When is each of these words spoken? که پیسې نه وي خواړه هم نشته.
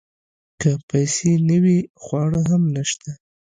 که 0.61 0.71
پیسې 0.89 1.31
نه 1.49 1.57
وي 1.63 1.79
خواړه 2.03 2.41
هم 2.49 2.63
نشته. 2.75 3.09